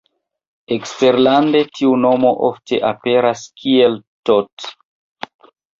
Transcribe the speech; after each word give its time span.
Eksterlande 0.75 1.61
tiu 1.77 1.93
nomo 2.07 2.33
ofte 2.49 2.81
aperas 2.93 3.47
kiel 3.63 4.03
Tot. 4.31 4.71